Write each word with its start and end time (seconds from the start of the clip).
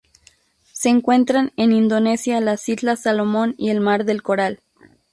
Se 0.73 0.89
encuentran 0.89 1.51
en 1.57 1.71
Indonesia 1.71 2.41
las 2.41 2.67
Islas 2.69 3.03
Salomón 3.03 3.53
y 3.59 3.69
el 3.69 3.81
Mar 3.81 4.03
del 4.03 4.23
Coral. 4.23 4.59